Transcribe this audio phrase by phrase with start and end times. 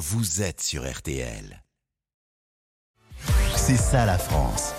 [0.00, 1.62] vous êtes sur RTL.
[3.54, 4.72] C'est ça la France.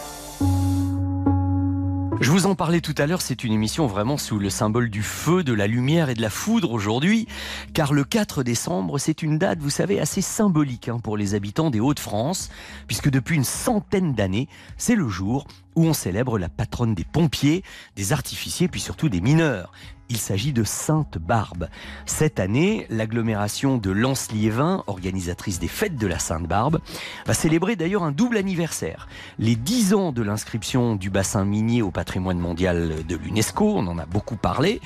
[2.19, 5.03] Je vous en parlais tout à l'heure, c'est une émission vraiment sous le symbole du
[5.03, 7.27] feu, de la lumière et de la foudre aujourd'hui,
[7.75, 11.69] car le 4 décembre, c'est une date, vous savez, assez symbolique hein, pour les habitants
[11.69, 12.49] des Hauts-de-France,
[12.87, 15.45] puisque depuis une centaine d'années, c'est le jour
[15.75, 17.63] où on célèbre la patronne des pompiers,
[17.95, 19.71] des artificiers, puis surtout des mineurs.
[20.11, 21.69] Il s'agit de Sainte-Barbe.
[22.05, 26.79] Cette année, l'agglomération de Lens-Liévin, organisatrice des fêtes de la Sainte-Barbe,
[27.25, 29.07] va célébrer d'ailleurs un double anniversaire.
[29.39, 33.97] Les 10 ans de l'inscription du bassin minier au patrimoine mondial de l'UNESCO, on en
[33.97, 34.81] a beaucoup parlé.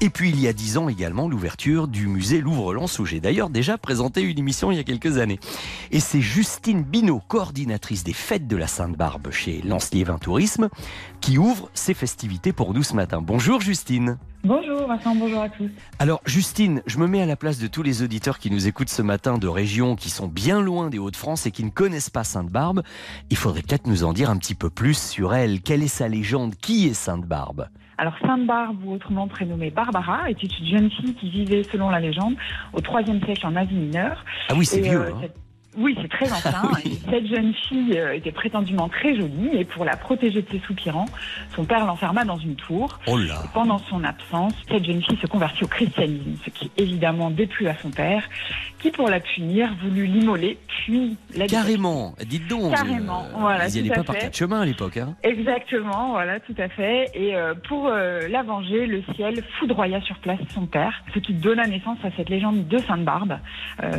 [0.00, 3.50] Et puis il y a 10 ans également l'ouverture du musée Louvre-Lens, où j'ai d'ailleurs
[3.50, 5.40] déjà présenté une émission il y a quelques années.
[5.90, 10.68] Et c'est Justine Binot, coordinatrice des fêtes de la Sainte-Barbe chez Lens-Liévin Tourisme,
[11.20, 13.20] qui ouvre ses festivités pour nous ce matin.
[13.20, 14.18] Bonjour Justine.
[14.44, 15.68] Bonjour Vincent, bonjour à tous.
[15.98, 18.88] Alors Justine, je me mets à la place de tous les auditeurs qui nous écoutent
[18.88, 22.22] ce matin de régions qui sont bien loin des Hauts-de-France et qui ne connaissent pas
[22.22, 22.82] Sainte-Barbe.
[23.30, 25.60] Il faudrait peut-être nous en dire un petit peu plus sur elle.
[25.60, 26.54] Quelle est sa légende?
[26.54, 27.68] Qui est Sainte-Barbe?
[27.98, 32.36] Alors Sainte-Barbe, ou autrement prénommée Barbara, était une jeune fille qui vivait, selon la légende,
[32.72, 34.24] au IIIe siècle en Asie mineure.
[34.48, 35.00] Ah oui, c'est vieux.
[35.00, 35.28] Euh, hein.
[35.78, 36.62] Oui, c'est très ancien.
[37.08, 41.06] Cette jeune fille euh, était prétendument très jolie et pour la protéger de ses soupirants,
[41.54, 42.98] son père l'enferma dans une tour.
[43.06, 43.42] Oh là.
[43.54, 47.76] pendant son absence, cette jeune fille se convertit au christianisme, ce qui évidemment déplut à
[47.76, 48.24] son père,
[48.80, 52.74] qui pour la punir voulut l'immoler, puis la Carrément, dites donc.
[52.74, 53.68] Carrément, euh, voilà.
[53.68, 54.96] Ils n'y allaient pas par quatre chemins à l'époque.
[54.96, 55.14] Hein.
[55.22, 57.10] Exactement, voilà, tout à fait.
[57.14, 61.66] Et euh, pour la venger, le ciel foudroya sur place son père, ce qui donna
[61.66, 63.38] naissance à cette légende de Sainte-Barbe,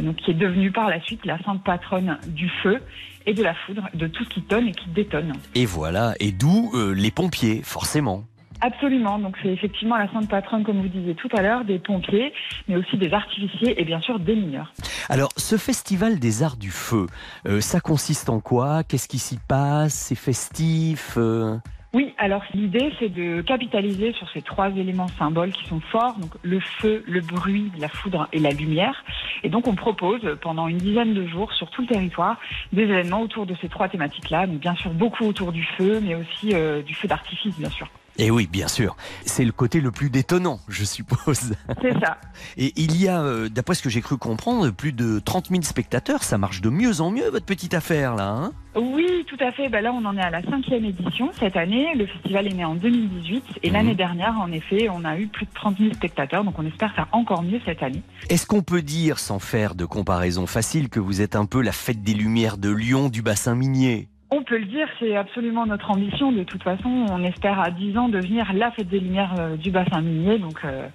[0.01, 2.79] donc qui est devenue par la suite la Sainte patronne du feu
[3.27, 5.33] et de la foudre, de tout ce qui tonne et qui détonne.
[5.53, 8.23] Et voilà, et d'où euh, les pompiers, forcément.
[8.59, 12.33] Absolument, donc c'est effectivement la sainte patronne, comme vous disiez tout à l'heure, des pompiers,
[12.67, 14.73] mais aussi des artificiers et bien sûr des mineurs.
[15.09, 17.05] Alors, ce festival des arts du feu,
[17.45, 18.83] euh, ça consiste en quoi?
[18.83, 19.93] Qu'est-ce qui s'y passe?
[19.93, 21.57] C'est festif euh?
[21.91, 26.31] Oui, alors l'idée c'est de capitaliser sur ces trois éléments symboles qui sont forts, donc
[26.43, 29.03] le feu, le bruit, la foudre et la lumière.
[29.41, 32.37] Et donc on propose pendant une dizaine de jours sur tout le territoire
[32.73, 34.45] des événements autour de ces trois thématiques-là.
[34.45, 37.87] Donc bien sûr beaucoup autour du feu, mais aussi euh, du feu d'artifice bien sûr.
[38.19, 38.97] Et oui, bien sûr.
[39.25, 41.53] C'est le côté le plus détonnant, je suppose.
[41.81, 42.17] C'est ça.
[42.57, 45.61] Et il y a, euh, d'après ce que j'ai cru comprendre, plus de 30 000
[45.61, 46.23] spectateurs.
[46.23, 48.27] Ça marche de mieux en mieux, votre petite affaire, là.
[48.27, 48.51] Hein?
[48.75, 49.69] Oui, tout à fait.
[49.69, 51.95] Ben là, on en est à la cinquième édition cette année.
[51.95, 53.43] Le festival est né en 2018.
[53.63, 53.97] Et l'année mhm.
[53.97, 56.43] dernière, en effet, on a eu plus de 30 000 spectateurs.
[56.43, 58.03] Donc, on espère faire encore mieux cette année.
[58.27, 61.71] Est-ce qu'on peut dire, sans faire de comparaison facile, que vous êtes un peu la
[61.71, 64.09] fête des Lumières de Lyon du bassin minier?
[64.49, 66.31] Peut le dire, c'est absolument notre ambition.
[66.31, 69.69] De toute façon, on espère à 10 ans devenir la fête des Lumières euh, du
[69.69, 70.39] bassin minier.
[70.39, 70.87] Donc, euh,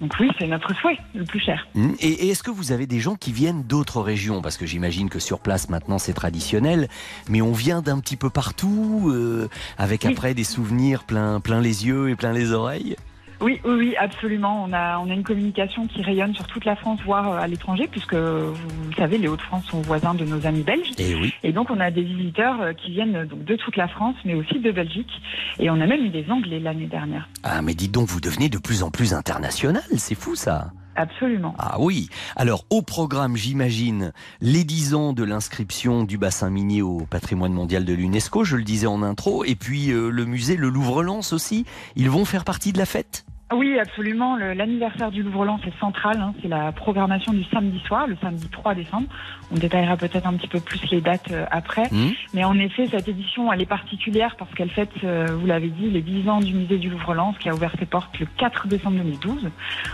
[0.00, 1.68] donc oui, c'est notre souhait le plus cher.
[1.74, 1.92] Mmh.
[2.00, 4.40] Et, est-ce que vous avez des gens qui viennent d'autres régions?
[4.40, 6.88] Parce que j'imagine que sur place maintenant c'est traditionnel,
[7.28, 11.86] mais on vient d'un petit peu partout, euh, avec après des souvenirs plein, plein les
[11.86, 12.96] yeux et plein les oreilles?
[13.40, 14.64] Oui, oui, oui, absolument.
[14.64, 17.46] On a, on a une communication qui rayonne sur toute la France, voire euh, à
[17.46, 20.90] l'étranger, puisque vous savez, les Hauts-de-France sont voisins de nos amis belges.
[20.98, 21.34] Et, eh oui.
[21.42, 24.34] et donc, on a des visiteurs euh, qui viennent donc, de toute la France, mais
[24.34, 25.10] aussi de Belgique.
[25.58, 27.28] Et on a même eu des Anglais l'année dernière.
[27.42, 29.82] Ah, mais dites donc, vous devenez de plus en plus international.
[29.96, 30.70] C'est fou, ça.
[30.96, 31.54] Absolument.
[31.58, 32.08] Ah oui.
[32.36, 37.84] Alors au programme, j'imagine, les 10 ans de l'inscription du bassin minier au patrimoine mondial
[37.84, 41.66] de l'UNESCO, je le disais en intro, et puis euh, le musée, le Louvre-Lens aussi,
[41.96, 43.24] ils vont faire partie de la fête?
[43.52, 44.36] Oui, absolument.
[44.36, 46.20] L'anniversaire du Louvre-Lens est central.
[46.20, 46.34] Hein.
[46.42, 49.06] C'est la programmation du samedi soir, le samedi 3 décembre.
[49.52, 51.84] On détaillera peut-être un petit peu plus les dates euh, après.
[51.92, 52.10] Mmh.
[52.34, 55.88] Mais en effet, cette édition, elle est particulière parce qu'elle fête, euh, vous l'avez dit,
[55.88, 58.96] les 10 ans du musée du Louvre-Lens qui a ouvert ses portes le 4 décembre
[58.96, 59.48] 2012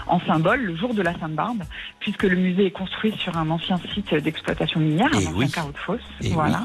[0.06, 1.62] en symbole, le jour de la Sainte-Barbe,
[2.00, 5.78] puisque le musée est construit sur un ancien site d'exploitation minière, un ancien carreau de
[5.78, 6.00] fosse.
[6.32, 6.62] voilà.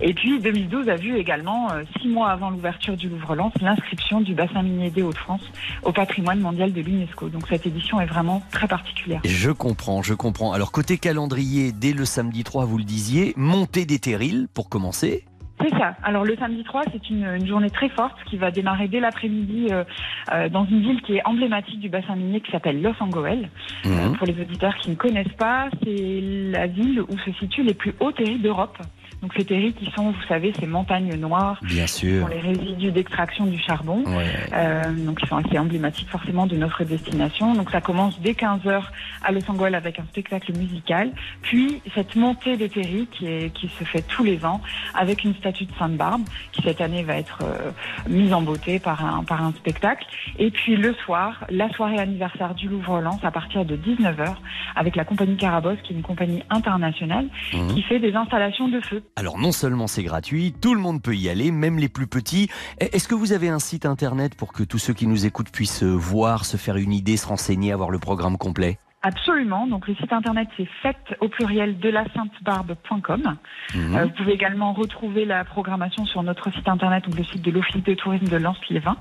[0.00, 4.34] Et puis 2012 a vu également, euh, six mois avant l'ouverture du Louvre-Lens, l'inscription du
[4.34, 5.50] bassin minier des Hauts-de-France
[5.82, 6.05] au patrimoine
[6.36, 7.28] mondial de l'UNESCO.
[7.28, 9.20] Donc cette édition est vraiment très particulière.
[9.24, 10.52] Je comprends, je comprends.
[10.52, 15.24] Alors côté calendrier, dès le samedi 3, vous le disiez, montée des terrils pour commencer.
[15.60, 15.94] C'est ça.
[16.02, 19.84] Alors le samedi 3, c'est une, journée très forte qui va démarrer dès l'après-midi euh,
[20.32, 23.46] euh, dans une ville qui est emblématique du bassin minier qui s'appelle Los Angeles.
[23.84, 24.16] Mhm.
[24.16, 26.20] pour les auditeurs qui ne connaissent pas, c'est
[26.52, 28.76] la ville où se situent les plus hauts terrils d'Europe.
[29.22, 31.58] Donc ces terris qui sont, vous savez, ces montagnes noires.
[31.62, 32.28] Bien sûr.
[32.28, 34.04] Qui sont les résidus d'extraction du charbon.
[34.52, 37.54] Euh, donc ils sont assez emblématiques forcément de notre destination.
[37.54, 38.82] Donc ça commence dès 15h
[39.22, 41.10] à Los Angeles avec un spectacle musical.
[41.42, 44.60] Puis cette montée des terris qui, est, qui se fait tous les ans
[44.94, 46.22] avec une statue de Sainte-Barbe
[46.52, 47.70] qui cette année va être euh,
[48.08, 50.06] mise en beauté par un, par un spectacle.
[50.38, 54.34] Et puis le soir, la soirée anniversaire du Louvre lance à partir de 19h
[54.74, 57.68] avec la compagnie Carabosse qui est une compagnie internationale mmh.
[57.68, 59.02] qui fait des installations de feu.
[59.18, 62.50] Alors non seulement c'est gratuit, tout le monde peut y aller, même les plus petits.
[62.78, 65.82] Est-ce que vous avez un site internet pour que tous ceux qui nous écoutent puissent
[65.82, 68.78] voir, se faire une idée, se renseigner, avoir le programme complet?
[69.02, 69.66] Absolument.
[69.66, 73.36] Donc le site internet c'est fête au pluriel de la sainte-barbe.com.
[73.74, 73.96] Mhm.
[73.96, 77.50] Euh, vous pouvez également retrouver la programmation sur notre site internet, donc le site de
[77.50, 78.96] l'Office de tourisme de Lens-Liévin.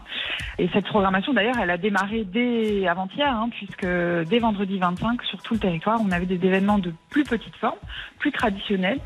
[0.59, 3.87] Et cette programmation d'ailleurs, elle a démarré dès avant-hier, hein, puisque
[4.29, 7.79] dès vendredi 25 sur tout le territoire, on avait des événements de plus petite forme,
[8.19, 8.99] plus traditionnels,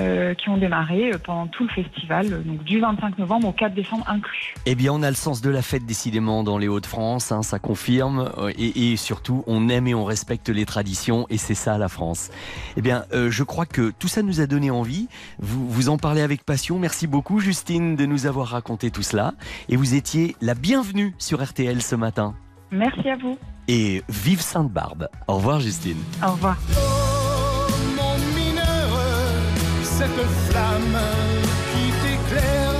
[0.00, 3.74] euh, qui ont démarré euh, pendant tout le festival, donc du 25 novembre au 4
[3.74, 4.54] décembre inclus.
[4.66, 7.58] Eh bien, on a le sens de la fête décidément dans les Hauts-de-France, hein, ça
[7.58, 11.88] confirme, et, et surtout on aime et on respecte les traditions et c'est ça la
[11.88, 12.30] France.
[12.76, 15.08] Eh bien, euh, je crois que tout ça nous a donné envie.
[15.38, 16.78] Vous, vous en parlez avec passion.
[16.78, 19.34] Merci beaucoup, Justine, de nous avoir raconté tout cela.
[19.68, 22.34] Et vous étiez la bienvenue sur RTL ce matin.
[22.70, 23.36] Merci à vous.
[23.68, 25.08] Et vive Sainte-Barbe.
[25.28, 25.98] Au revoir, Justine.
[26.26, 26.56] Au revoir.
[26.72, 29.00] Oh, mon mineur,
[29.82, 30.08] cette
[30.48, 30.98] flamme
[31.72, 32.72] qui t'éclaire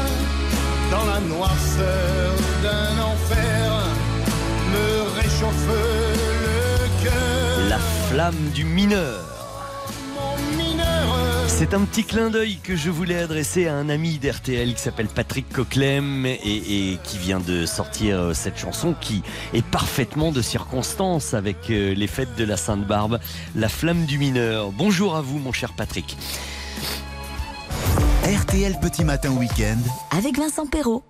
[0.90, 3.72] dans la noirceur d'un enfer
[4.72, 6.00] me réchauffe
[8.10, 9.20] flamme du mineur.
[11.46, 15.06] C'est un petit clin d'œil que je voulais adresser à un ami d'RTL qui s'appelle
[15.06, 19.22] Patrick Coquelem et, qui vient de sortir euh, cette chanson qui
[19.54, 23.20] est parfaitement de circonstance avec euh, les fêtes de la Sainte-Barbe,
[23.54, 24.72] La flamme du mineur.
[24.72, 26.16] Bonjour à vous mon cher Patrick.
[28.24, 29.78] RTL Petit Matin Week-end
[30.10, 31.04] avec Vincent Perrault.